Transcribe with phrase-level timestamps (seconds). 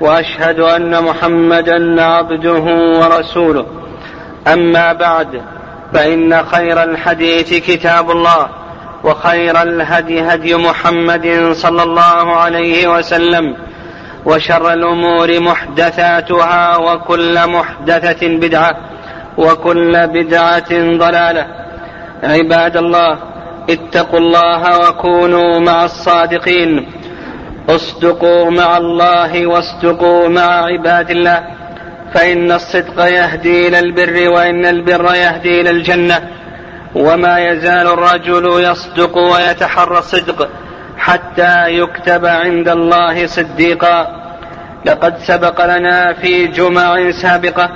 [0.00, 2.64] وأشهد أن محمدا عبده
[3.00, 3.66] ورسوله.
[4.52, 5.42] أما بعد
[5.92, 8.48] فإن خير الحديث كتاب الله
[9.04, 13.56] وخير الهدي هدي محمد صلى الله عليه وسلم
[14.24, 18.76] وشر الأمور محدثاتها وكل محدثة بدعة
[19.38, 21.46] وكل بدعة ضلالة.
[22.22, 23.18] عباد الله
[23.70, 26.86] اتقوا الله وكونوا مع الصادقين.
[27.68, 31.44] اصدقوا مع الله واصدقوا مع عباد الله
[32.14, 36.30] فإن الصدق يهدي إلى البر وإن البر يهدي إلى الجنة.
[36.94, 40.48] وما يزال الرجل يصدق ويتحرى الصدق
[40.98, 44.22] حتى يكتب عند الله صديقا.
[44.84, 47.70] لقد سبق لنا في جمع سابقة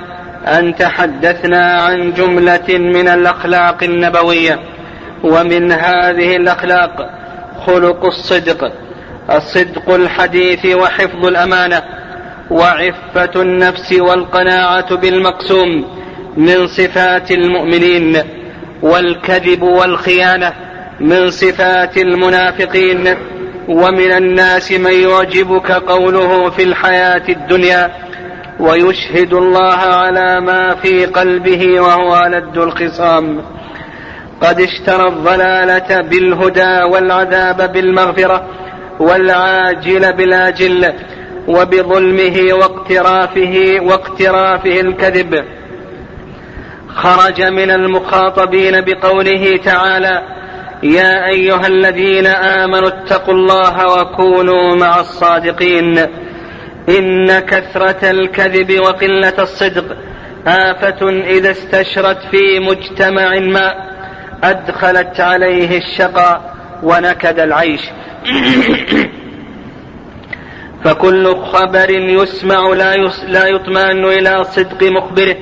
[0.47, 4.59] أن تحدثنا عن جملة من الأخلاق النبوية.
[5.23, 7.09] ومن هذه الأخلاق
[7.65, 8.71] خلق الصدق.
[9.29, 11.81] الصدق الحديث وحفظ الأمانة
[12.51, 16.01] وعفة النفس والقناعة بالمقسوم
[16.37, 18.17] من صفات المؤمنين
[18.81, 20.53] والكذب والخيانة
[20.99, 23.15] من صفات المنافقين
[23.67, 27.91] ومن الناس من يعجبك قوله في الحياة الدنيا
[28.59, 33.41] ويشهد الله على ما في قلبه وهو لد الخصام.
[34.41, 38.45] قد اشترى الضلالة بالهدى والعذاب بالمغفرة
[39.01, 40.93] والعاجل بالآجل
[41.47, 45.45] وبظلمه واقترافه واقترافه الكذب.
[46.87, 50.21] خرج من المخاطبين بقوله تعالى
[50.83, 55.97] يا أيها الذين آمنوا اتقوا الله وكونوا مع الصادقين.
[56.89, 59.85] إن كثرة الكذب وقلة الصدق
[60.47, 63.73] آفة إذا استشرت في مجتمع ما
[64.43, 66.50] أدخلت عليه الشقاء.
[66.83, 67.81] ونكد العيش.
[70.83, 72.95] فكل خبر يسمع لا
[73.27, 75.35] لا يطمئن إلى صدق مخبره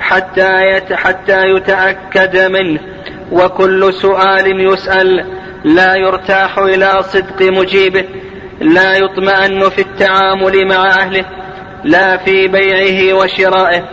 [0.00, 2.80] حتى يت حتى يتأكد منه.
[3.32, 5.26] وكل سؤال يسأل
[5.64, 8.04] لا يرتاح إلى صدق مجيبه.
[8.60, 11.24] لا يطمئن في التعامل مع أهله.
[11.84, 13.88] لا في بيعه وشرائه.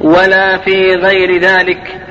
[0.00, 2.02] ولا في غير ذلك.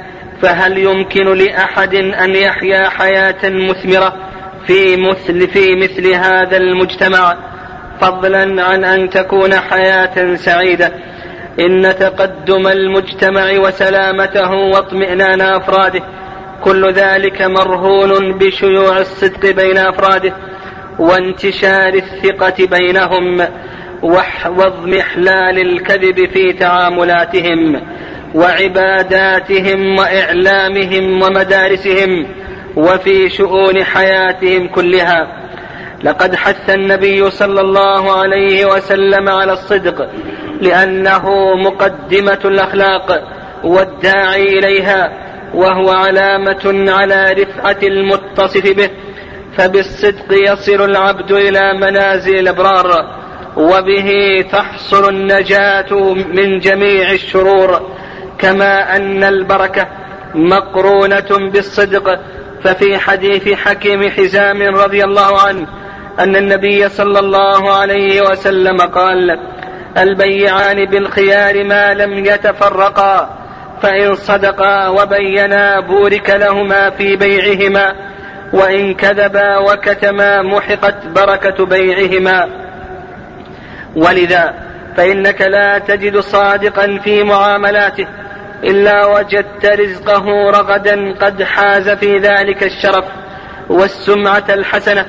[0.42, 4.14] فهل يمكن لأحد أن يحيا حياة مثمرة
[4.68, 7.36] في مثل في مثل هذا المجتمع؟
[8.02, 10.92] فضلا عن أن تكون حياة سعيدة.
[11.60, 16.04] إن تقدم المجتمع وسلامته واطمئنان أفراده
[16.64, 20.34] كل ذلك مرهون بشيوع الصدق بين أفراده
[21.00, 23.48] وانتشار الثقة بينهم
[24.46, 27.82] واضمحلال الكذب في تعاملاتهم.
[28.36, 32.28] وعباداتهم وإعلامهم ومدارسهم
[32.76, 35.28] وفي شؤون حياتهم كلها.
[36.04, 40.10] لقد حث النبي صلى الله عليه وسلم على الصدق
[40.62, 43.24] لأنه مقدمة الأخلاق
[43.64, 45.12] والداعي إليها
[45.54, 48.90] وهو علامة على رفعة المتصف به.
[49.58, 53.22] فبالصدق يصل العبد إلى منازل الأبرار
[53.58, 54.12] وبه
[54.52, 58.01] تحصل النجاة من جميع الشرور.
[58.42, 59.88] كما أن البركة
[60.36, 62.20] مقرونة بالصدق.
[62.64, 65.68] ففي حديث حكيم حزام رضي الله عنه
[66.20, 69.40] أن النبي صلى الله عليه وسلم قال
[69.98, 73.38] البيعان بالخيار ما لم يتفرقا
[73.82, 77.96] فإن صدقا وبينا بورك لهما في بيعهما
[78.54, 82.50] وإن كذبا وكتما محقت بركة بيعهما.
[83.96, 84.54] ولذا
[84.98, 88.08] فإنك لا تجد صادقا في معاملاته
[88.64, 93.06] إلا وجدت رزقه رغدا قد حاز في ذلك الشرف
[93.70, 95.06] والسمعة الحسنة.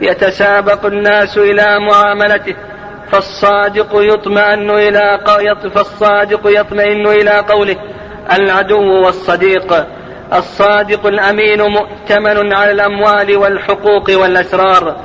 [0.00, 2.54] يتسابق الناس إلى معاملته
[3.12, 5.18] فالصادق يطمئن إلى
[5.74, 7.76] فالصادق يطمئن إلى قوله
[8.32, 9.86] العدو والصديق.
[10.32, 14.96] الصادق الأمين مؤتمن على الأموال والحقوق والأسرار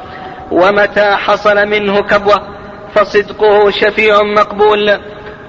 [0.51, 2.47] ومتى حصل منه كبوة
[2.95, 4.99] فصدقه شفيع مقبول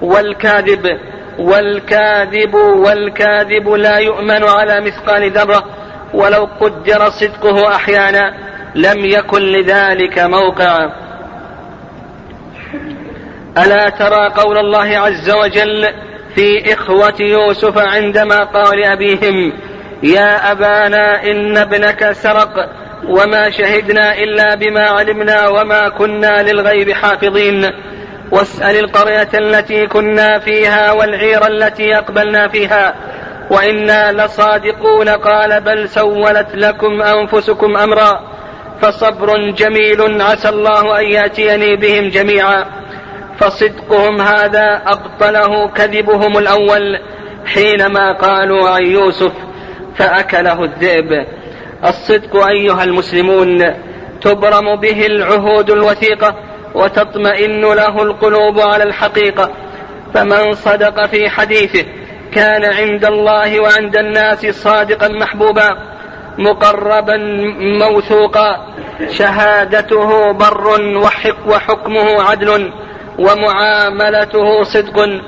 [0.01, 0.99] والكاذب
[1.39, 5.63] والكاذب والكاذب لا يؤمن على مثقال ذرة
[6.13, 8.33] ولو قدر صدقه أحيانا
[8.75, 10.89] لم يكن لذلك موقع
[13.57, 15.87] ألا ترى قول الله عز وجل
[16.35, 19.53] في إخوة يوسف عندما قال لأبيهم
[20.03, 22.69] يا أبانا إن ابنك سرق
[23.07, 27.71] وما شهدنا إلا بما علمنا وما كنا للغيب حافظين.
[28.31, 32.95] واسأل القرية التي كنا فيها والعير التي أقبلنا فيها.
[33.49, 38.21] وإنا لصادقون قال بل سولت لكم أنفسكم أمرا.
[38.81, 42.65] فصبر جميل عسى الله أن يأتيني بهم جميعا.
[43.39, 46.99] فصدقهم هذا أبطله كذبهم الأول
[47.45, 49.31] حينما قالوا عن يوسف
[49.95, 51.25] فأكله الذئب.
[51.85, 53.73] الصدق أيها المسلمون
[54.21, 56.35] تبرم به العهود الوثيقة.
[56.75, 59.49] وتطمئن له القلوب على الحقيقة.
[60.13, 61.85] فمن صدق في حديثه
[62.31, 65.77] كان عند الله وعند الناس صادقا محبوبا
[66.37, 67.17] مقربا
[67.79, 68.67] موثوقا
[69.09, 70.81] شهادته بر
[71.45, 72.71] وحكمه عدل
[73.19, 75.21] ومعاملته صدق.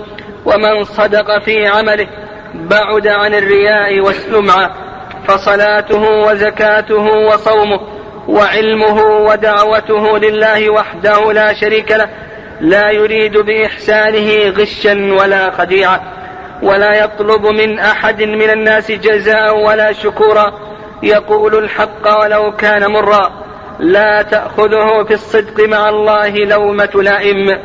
[0.45, 2.07] ومن صدق في عمله
[2.53, 4.73] بعد عن الرياء والسمعة
[5.27, 7.96] فصلاته وزكاته وصومه.
[8.27, 12.09] وعلمه ودعوته لله وحده لا شريك له
[12.61, 16.01] لا يريد بإحسانه غشا ولا خديعه
[16.61, 20.53] ولا يطلب من أحد من الناس جزاء ولا شكورا.
[21.03, 23.31] يقول الحق ولو كان مرا.
[23.79, 27.57] لا تأخذه في الصدق مع الله لومة لائم.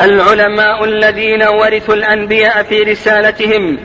[0.00, 3.78] العلماء الذين ورثوا الأنبياء في رسالتهم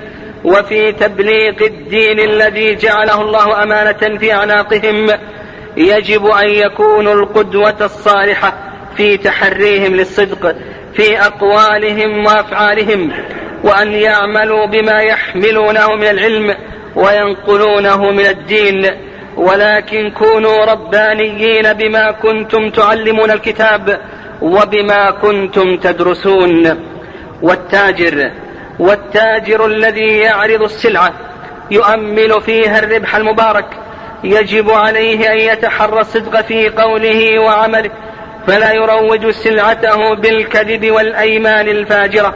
[0.44, 5.10] وفي تبليغ الدين الذي جعله الله أمانة في أعناقهم
[5.78, 8.54] يجب أن يكونوا القدوة الصالحة
[8.98, 10.56] في تحريهم للصدق
[10.94, 13.12] في أقوالهم وأفعالهم
[13.64, 16.56] وأن يعملوا بما يحملونه من العلم
[16.96, 18.86] وينقلونه من الدين.
[19.38, 24.00] ولكن كونوا ربانيين بما كنتم تعلمون الكتاب
[24.42, 26.80] وبما كنتم تدرسون.
[27.42, 28.32] والتاجر
[28.80, 31.14] والتاجر الذي يعرض السلعة
[31.72, 33.66] يؤمل فيها الربح المبارك
[34.24, 37.92] يجب عليه أن يتحرى الصدق في قوله وعمله
[38.48, 42.34] فلا يروج سلعته بالكذب والأيمان الفاجرة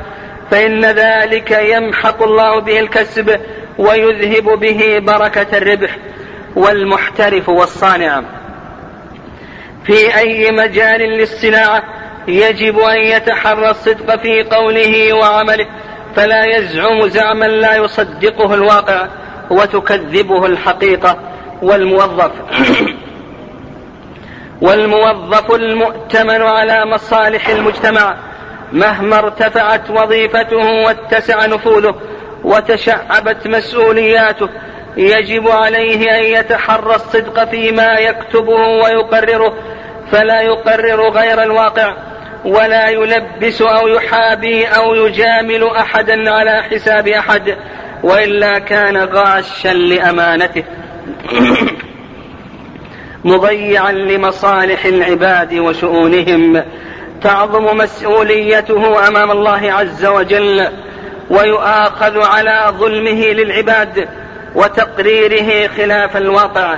[0.51, 3.39] فإن ذلك يمحق الله به الكسب
[3.77, 5.97] ويذهب به بركة الربح.
[6.55, 8.21] والمحترف والصانع.
[9.85, 11.83] في أي مجال للصناعة
[12.27, 15.67] يجب أن يتحرى الصدق في قوله وعمله
[16.15, 19.07] فلا يزعم زعما لا يصدقه الواقع
[19.49, 21.17] وتكذبه الحقيقة.
[21.63, 22.31] والموظف
[24.61, 28.17] والموظف المؤتمن على مصالح المجتمع
[28.71, 31.95] مهما ارتفعت وظيفته واتسع نفوذه
[32.43, 34.49] وتشعبت مسؤولياته
[34.97, 39.53] يجب عليه أن يتحرى الصدق فيما يكتبه ويقرره
[40.11, 41.95] فلا يقرر غير الواقع.
[42.45, 47.57] ولا يلبس أو يحابي أو يجامل أحدا على حساب أحد
[48.03, 50.63] وإلا كان غاشا لأمانته.
[53.25, 56.63] مضيعا لمصالح العباد وشؤونهم.
[57.21, 60.67] تعظم مسؤوليته أمام الله عز وجل
[61.29, 64.07] ويؤاخذ على ظلمه للعباد
[64.55, 66.77] وتقريره خلاف الواقع.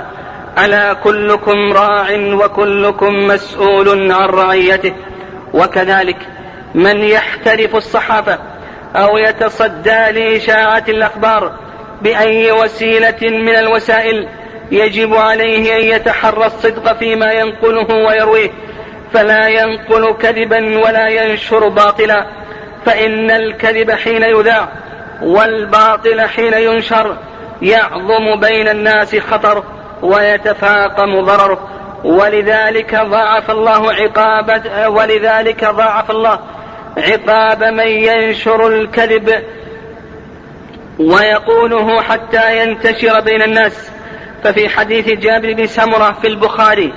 [0.64, 4.92] ألا كلكم راع وكلكم مسؤول عن رعيته؟
[5.56, 6.16] وكذلك
[6.74, 8.38] من يحترف الصحافه
[8.96, 11.52] أو يتصدى لاشاعه الأخبار
[12.02, 14.28] بأي وسيلة من الوسائل
[14.70, 18.50] يجب عليه أن يتحرى الصدق فيما ينقله ويرويه
[19.12, 22.26] فلا ينقل كذبا ولا ينشر باطلا
[22.86, 24.68] فإن الكذب حين يذاع
[25.22, 27.16] والباطل حين ينشر
[27.62, 29.64] يعظم بين الناس خطره
[30.02, 31.68] ويتفاقم ضرره.
[32.06, 36.38] ولذلك ضاعف الله عقاب ولذلك ضاعف الله
[36.96, 39.42] عقاب من ينشر الكذب
[40.98, 43.90] ويقوله حتى ينتشر بين الناس.
[44.44, 46.92] ففي حديث جابر بن سمرة في البخاري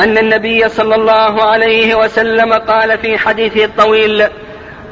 [0.00, 4.26] أن النبي صلى الله عليه وسلم قال في حديثه الطويل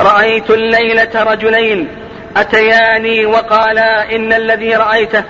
[0.00, 1.88] رأيت الليلة رجلين
[2.36, 5.24] أتياني وقالا إن الذي رأيته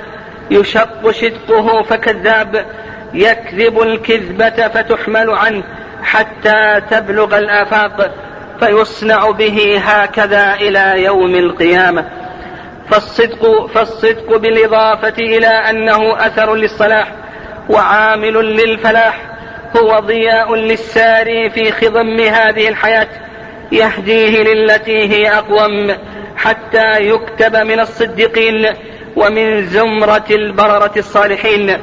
[0.50, 2.66] يشق شدقه فكذاب
[3.14, 5.64] يكذب الكذبة فتحمل عنه
[6.02, 8.14] حتى تبلغ الآفاق
[8.60, 12.04] فيصنع به هكذا إلى يوم القيامة.
[12.90, 17.12] فالصدق فالصدق بالإضافة إلى أنه أثر للصلاح
[17.68, 19.20] وعامل للفلاح
[19.76, 23.08] هو ضياء للساري في خضم هذه الحياة
[23.72, 25.94] يهديه للتي هي أقوم
[26.36, 28.74] حتى يكتب من الصديقين
[29.16, 31.78] ومن زمرة البررة الصالحين.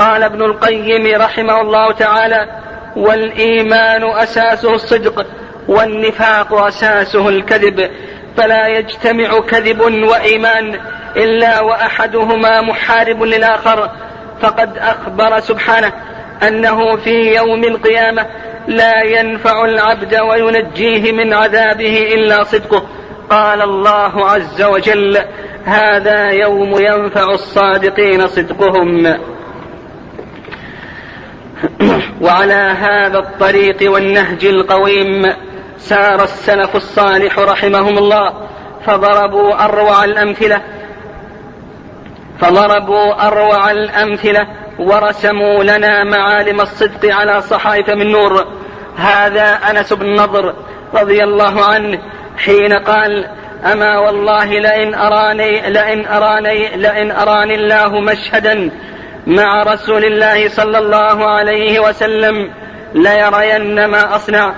[0.00, 2.48] قال ابن القيم رحمه الله تعالى
[2.96, 5.26] والإيمان أساسه الصدق
[5.68, 7.90] والنفاق أساسه الكذب
[8.36, 10.80] فلا يجتمع كذب وإيمان
[11.16, 13.90] إلا وأحدهما محارب للآخر.
[14.42, 15.92] فقد أخبر سبحانه
[16.42, 18.26] أنه في يوم القيامة
[18.68, 22.82] لا ينفع العبد وينجيه من عذابه إلا صدقه.
[23.30, 25.18] قال الله عز وجل
[25.64, 29.18] هذا يوم ينفع الصادقين صدقهم.
[32.24, 35.32] وعلى هذا الطريق والنهج القويم
[35.78, 38.32] سار السلف الصالح رحمهم الله
[38.86, 40.62] فضربوا أروع الأمثلة
[42.40, 44.46] فضربوا أروع الأمثلة
[44.78, 48.46] ورسموا لنا معالم الصدق على صحائف من نور.
[48.96, 50.54] هذا أنس بن نضر
[50.94, 51.98] رضي الله عنه
[52.36, 53.26] حين قال
[53.72, 58.70] أما والله لئن أراني لئن أراني لئن أراني الله مشهدا
[59.26, 62.50] مع رسول الله صلى الله عليه وسلم
[62.94, 64.54] ليرين ما أصنع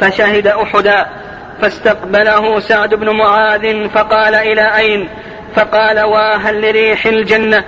[0.00, 1.06] فشهد أحدا
[1.60, 5.08] فاستقبله سعد بن معاذ فقال إلى أين؟
[5.56, 7.64] فقال واهل لريح الجنة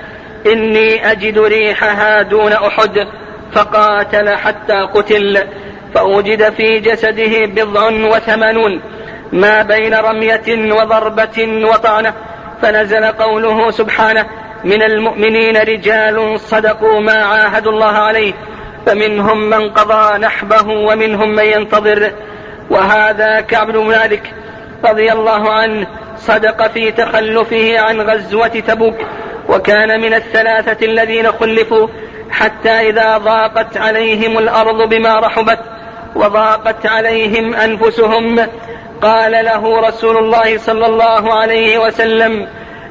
[0.46, 3.06] إني أجد ريحها دون أحد
[3.52, 5.42] فقاتل حتى قتل
[5.94, 8.80] فوجد في جسده بضع وثمانون
[9.32, 12.14] ما بين رمية وضربة وطعنة
[12.62, 14.26] فنزل قوله سبحانه
[14.64, 18.32] من المؤمنين رجال صدقوا ما عاهدوا الله عليه
[18.86, 22.12] فمنهم من قضى نحبه ومنهم من ينتظر.
[22.70, 24.34] وهذا كعب بن مالك
[24.84, 25.86] رضي الله عنه
[26.18, 28.96] صدق في تخلفه عن غزوة تبوك
[29.48, 31.88] وكان من الثلاثة الذين خلفوا
[32.30, 35.58] حتى إذا ضاقت عليهم الأرض بما رحبت
[36.16, 38.46] وضاقت عليهم أنفسهم
[39.02, 42.48] قال له رسول الله صلى الله عليه وسلم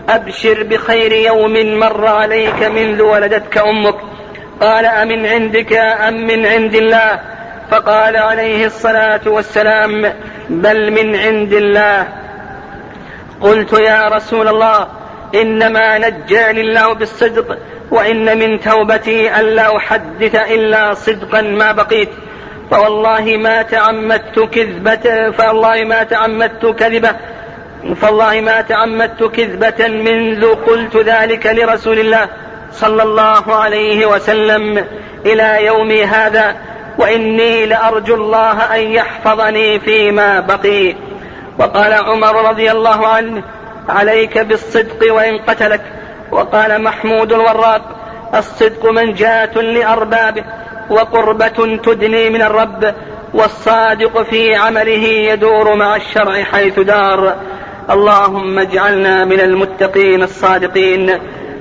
[0.09, 3.95] أبشر بخير يوم مر عليك منذ ولدتك أمك.
[4.61, 5.73] قال أمن عندك
[6.07, 7.19] أم من عند الله؟
[7.71, 10.13] فقال عليه الصلاة والسلام
[10.49, 12.07] بل من عند الله.
[13.41, 14.87] قلت يا رسول الله
[15.35, 17.57] إنما نجاني الله بالصدق
[17.91, 22.09] وإن من توبتي ألا أحدث إلا صدقا ما بقيت.
[22.71, 27.15] فوالله ما تعمدت كذبة فوالله ما تعمدت كذبة.
[27.93, 32.27] فالله ما تعمدت كذبة منذ قلت ذلك لرسول الله
[32.71, 34.85] صلى الله عليه وسلم
[35.25, 36.55] إلى يومي هذا
[36.97, 40.95] وإني لأرجو الله أن يحفظني فيما بقي.
[41.59, 43.43] وقال عمر رضي الله عنه
[43.89, 45.81] عليك بالصدق وإن قتلك.
[46.31, 47.81] وقال محمود الوراق
[48.35, 50.43] الصدق منجاة لأربابه
[50.89, 52.93] وقربة تدني من الرب
[53.33, 57.35] والصادق في عمله يدور مع الشرع حيث دار.
[57.89, 61.11] اللهم اجعلنا من المتقين الصادقين.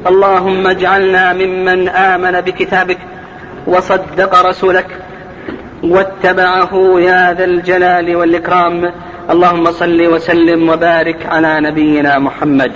[0.06, 2.98] اللهم اجعلنا ممن آمن بكتابك
[3.66, 4.86] وصدق رسولك
[5.82, 8.92] واتبعه يا ذا الجلال والإكرام.
[9.30, 12.72] اللهم صل وسلم وبارك على نبينا محمد.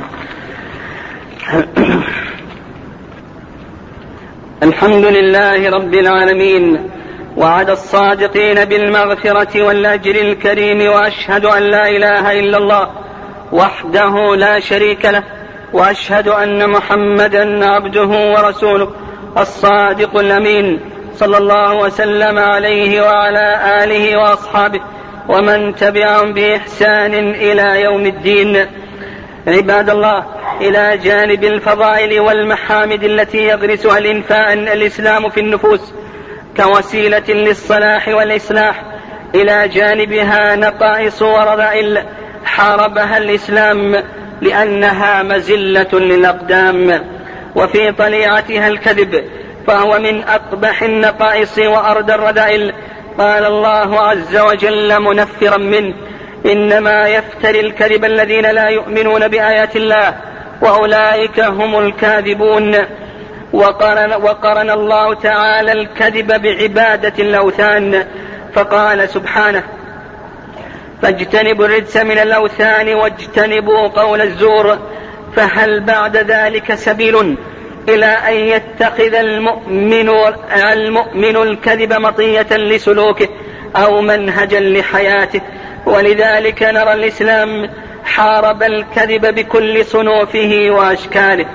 [4.63, 6.91] الحمد لله رب العالمين
[7.37, 13.08] وعد الصادقين بالمغفرة والأجر الكريم وأشهد أن لا إله إلا الله
[13.53, 15.23] وحده لا شريك له
[15.73, 18.91] وأشهد أن محمدا عبده ورسوله
[19.39, 20.81] الصادق الأمين
[21.15, 24.81] صلى الله وسلم عليه وعلى آله وأصحابه
[25.29, 28.67] ومن تبعهم بإحسان إلى يوم الدين.
[29.47, 30.25] عباد الله
[30.61, 35.93] إلى جانب الفضائل والمحامد التي يغرسها الإنفاء الإسلام في النفوس
[36.57, 38.83] كوسيلة للصلاح والإصلاح
[39.35, 42.05] إلى جانبها نقائص ورذائل
[42.49, 44.05] حاربها الإسلام
[44.41, 47.05] لأنها مزلة للأقدام
[47.55, 49.25] وفي طليعتها الكذب
[49.67, 52.73] فهو من أقبح النقائص وأردى الرذائل
[53.19, 55.95] قال الله عز وجل منفرا منه
[56.47, 60.15] إنما يفتري الكذب الذين لا يؤمنون بآيات الله
[60.63, 62.77] وأولئك هم الكاذبون.
[63.53, 68.05] وقرن, وقرن الله تعالى الكذب بعبادة الأوثان
[68.55, 69.63] فقال سبحانه
[71.03, 74.79] فاجتنبوا الرجس من الأوثان واجتنبوا قول الزور
[75.37, 77.37] فهل بعد ذلك سبيل
[77.89, 80.11] إلى أن يتخذ المؤمن
[80.73, 83.29] المؤمن الكذب مطية لسلوكه
[83.77, 85.41] أو منهجا لحياته؟
[85.87, 87.71] ولذلك نرى الإسلام
[88.05, 91.47] حارب الكذب بكل صنوفه وأشكاله.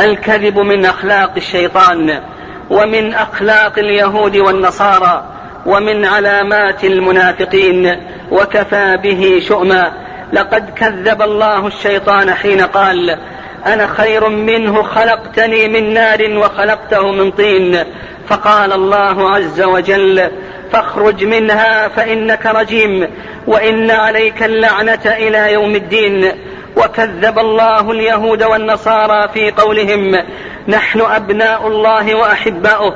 [0.00, 2.20] الكذب من أخلاق الشيطان
[2.70, 5.39] ومن أخلاق اليهود والنصارى.
[5.66, 7.96] ومن علامات المنافقين
[8.30, 9.92] وكفى به شؤما.
[10.32, 13.18] لقد كذب الله الشيطان حين قال
[13.66, 17.78] أنا خير منه خلقتني من نار وخلقته من طين.
[18.28, 20.30] فقال الله عز وجل
[20.72, 23.08] فاخرج منها فإنك رجيم
[23.46, 26.32] وإن عليك اللعنة إلى يوم الدين.
[26.76, 30.24] وكذب الله اليهود والنصارى في قولهم
[30.68, 32.94] نحن أبناء الله وأحباؤه.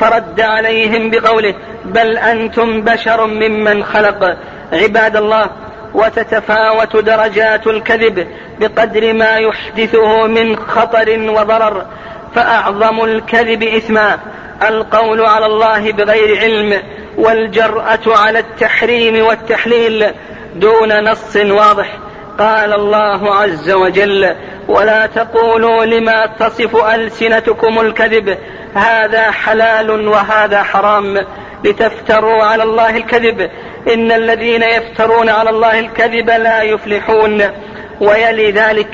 [0.00, 4.36] فرد عليهم بقوله بل أنتم بشر ممن خلق.
[4.72, 5.50] عباد الله
[5.94, 8.28] وتتفاوت درجات الكذب
[8.60, 11.86] بقدر ما يحدثه من خطر وضرر
[12.34, 14.18] فأعظم الكذب إثما
[14.68, 16.82] القول على الله بغير علم
[17.18, 20.06] والجرأة على التحريم والتحليل
[20.54, 21.98] دون نص واضح.
[22.38, 24.34] قال الله عز وجل
[24.68, 28.38] ولا تقولوا لما تصف ألسنتكم الكذب
[28.74, 31.26] هذا حلال وهذا حرام
[31.64, 33.50] لتفتروا على الله الكذب.
[33.94, 37.42] إن الذين يفترون على الله الكذب لا يفلحون.
[38.00, 38.88] ويلي ذلك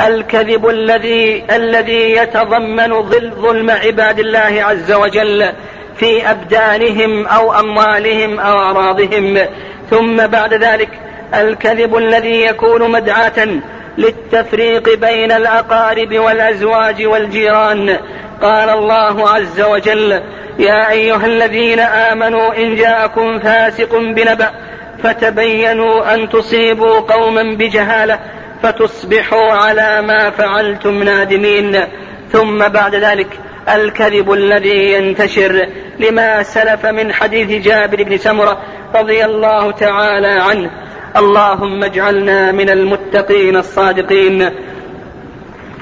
[0.00, 3.02] الكذب الذي الذي يتضمن
[3.42, 5.52] ظلم عباد الله عز وجل
[5.96, 9.38] في أبدانهم أو أموالهم أو أعراضهم
[9.90, 10.88] ثم بعد ذلك
[11.34, 13.48] الكذب الذي يكون مدعاة
[13.98, 17.98] للتفريق بين الأقارب والأزواج والجيران.
[18.42, 20.20] قال الله عز وجل
[20.58, 24.50] يا أيها الذين آمنوا إن جاءكم فاسق بنبأ
[25.02, 28.18] فتبينوا أن تصيبوا قوما بجهالة
[28.62, 31.80] فتصبحوا على ما فعلتم نادمين.
[32.32, 33.26] ثم بعد ذلك
[33.74, 35.66] الكذب الذي ينتشر
[35.98, 38.58] لما سلف من حديث جابر بن سمرة
[38.94, 40.70] رضي الله تعالى عنه
[41.16, 44.50] اللهم اجعلنا من المتقين الصادقين.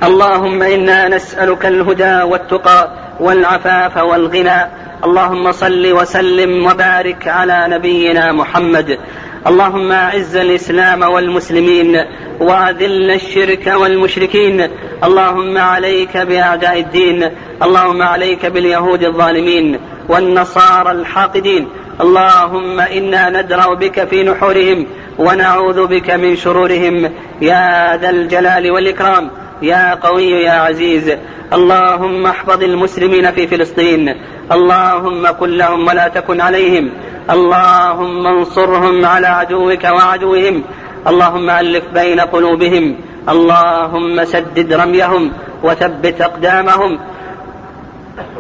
[0.03, 2.91] اللهم إنا نسألك الهدى والتقى
[3.21, 4.67] والعفاف والغنى
[5.05, 8.99] اللهم صل وسلم وبارك على نبينا محمد.
[9.47, 12.05] اللهم أعز الإسلام والمسلمين
[12.41, 14.69] وأذل الشرك والمشركين.
[15.05, 17.31] اللهم عليك بأعداء الدين.
[17.63, 19.79] اللهم عليك باليهود الظالمين
[20.09, 21.69] والنصارى الحاقدين.
[22.01, 24.87] اللهم إنا ندرأ بك في نحورهم
[25.19, 27.11] ونعوذ بك من شرورهم.
[27.41, 29.31] يا ذا الجلال والإكرام.
[29.63, 31.13] يا قوي يا عزيز.
[31.53, 34.15] اللهم احفظ المسلمين في فلسطين.
[34.53, 36.91] اللهم كن لهم ولا تكن عليهم.
[37.31, 40.63] اللهم انصرهم على عدوك وعدوهم.
[41.07, 42.97] اللهم ألف بين قلوبهم.
[43.29, 46.99] اللهم سدد رميهم وثبت أقدامهم.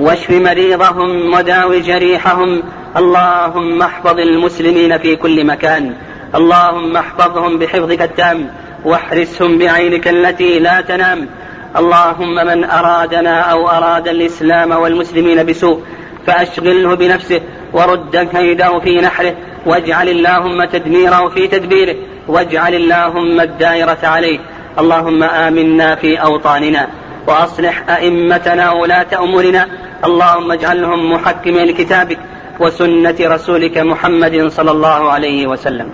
[0.00, 2.62] واشف مريضهم وداو جريحهم.
[2.96, 5.94] اللهم احفظ المسلمين في كل مكان.
[6.35, 8.50] اللهم احفظهم بحفظك التام.
[8.85, 11.29] واحرسهم بعينك التي لا تنام.
[11.77, 15.83] اللهم من أرادنا أو أراد الإسلام والمسلمين بسوء
[16.27, 17.40] فأشغله بنفسه
[17.73, 19.35] ورد كيده في نحره.
[19.66, 21.97] واجعل اللهم تدميره في تدبيره.
[22.29, 24.38] واجعل اللهم الدائرة عليه.
[24.79, 26.88] اللهم آمنا في أوطاننا
[27.27, 29.69] وأصلح أئمتنا ولاة أمورنا.
[30.05, 32.19] اللهم اجعلهم محكمين لكتابك
[32.61, 35.88] وسنة رسولك محمد صلى الله عليه وسلم.